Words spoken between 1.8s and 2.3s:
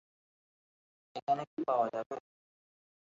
যাবে?